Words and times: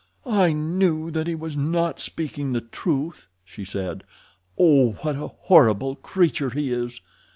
"I 0.25 0.51
knew 0.51 1.11
that 1.11 1.27
he 1.27 1.35
was 1.35 1.55
not 1.55 1.99
speaking 1.99 2.53
the 2.53 2.61
truth," 2.61 3.27
she 3.45 3.63
said. 3.63 4.03
"Oh, 4.57 4.93
what 5.03 5.15
a 5.15 5.27
horrible 5.27 5.95
creature 5.95 6.49
he 6.49 6.73
is!" 6.73 7.01